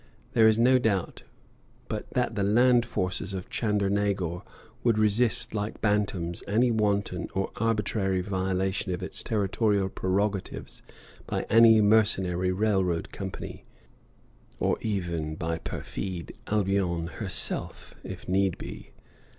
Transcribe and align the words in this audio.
There 0.33 0.47
is 0.47 0.57
no 0.57 0.79
doubt 0.79 1.21
but 1.87 2.09
that 2.13 2.33
the 2.33 2.41
land 2.41 2.87
forces 2.87 3.35
of 3.35 3.51
Chandernagor 3.51 4.41
would 4.83 4.97
resist 4.97 5.53
like 5.53 5.79
bantams 5.79 6.41
any 6.47 6.71
wanton 6.71 7.29
or 7.35 7.51
arbitrary 7.57 8.21
violation 8.21 8.91
of 8.95 9.03
its 9.03 9.21
territorial 9.21 9.89
prerogatives 9.89 10.81
by 11.27 11.43
any 11.51 11.81
mercenary 11.81 12.51
railroad 12.51 13.11
company, 13.11 13.63
or 14.59 14.79
even 14.81 15.35
by 15.35 15.59
perfide 15.59 16.31
Albion 16.47 17.05
herself, 17.05 17.93
if 18.03 18.27
need 18.27 18.57
be. 18.57 18.93